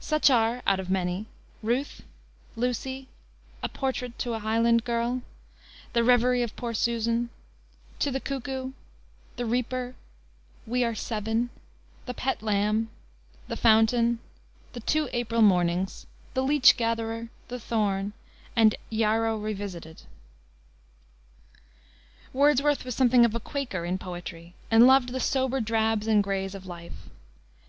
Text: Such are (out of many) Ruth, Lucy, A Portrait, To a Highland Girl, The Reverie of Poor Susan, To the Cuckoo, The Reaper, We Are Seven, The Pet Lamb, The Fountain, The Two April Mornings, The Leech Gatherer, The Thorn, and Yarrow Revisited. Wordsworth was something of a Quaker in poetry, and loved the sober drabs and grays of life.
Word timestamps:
Such 0.00 0.30
are 0.30 0.62
(out 0.66 0.80
of 0.80 0.90
many) 0.90 1.26
Ruth, 1.62 2.02
Lucy, 2.56 3.06
A 3.62 3.68
Portrait, 3.68 4.18
To 4.18 4.32
a 4.32 4.40
Highland 4.40 4.82
Girl, 4.82 5.22
The 5.92 6.02
Reverie 6.02 6.42
of 6.42 6.56
Poor 6.56 6.74
Susan, 6.74 7.30
To 8.00 8.10
the 8.10 8.18
Cuckoo, 8.18 8.72
The 9.36 9.46
Reaper, 9.46 9.94
We 10.66 10.82
Are 10.82 10.96
Seven, 10.96 11.50
The 12.06 12.14
Pet 12.14 12.42
Lamb, 12.42 12.88
The 13.46 13.56
Fountain, 13.56 14.18
The 14.72 14.80
Two 14.80 15.08
April 15.12 15.40
Mornings, 15.40 16.04
The 16.34 16.42
Leech 16.42 16.76
Gatherer, 16.76 17.28
The 17.46 17.60
Thorn, 17.60 18.12
and 18.56 18.74
Yarrow 18.90 19.36
Revisited. 19.38 20.02
Wordsworth 22.32 22.84
was 22.84 22.96
something 22.96 23.24
of 23.24 23.36
a 23.36 23.38
Quaker 23.38 23.84
in 23.84 23.98
poetry, 23.98 24.54
and 24.68 24.88
loved 24.88 25.10
the 25.10 25.20
sober 25.20 25.60
drabs 25.60 26.08
and 26.08 26.24
grays 26.24 26.56
of 26.56 26.66
life. 26.66 27.08